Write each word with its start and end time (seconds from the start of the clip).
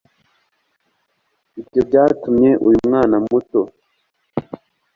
ibyo 1.59 1.81
byatumye 1.89 2.51
uyu 2.67 2.77
mwana 2.87 3.15
muto 3.27 3.61